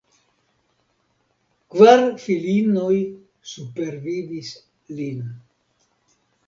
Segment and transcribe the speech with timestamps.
[1.75, 2.97] Kvar filinoj
[3.53, 4.53] supervivis
[5.01, 5.25] lin.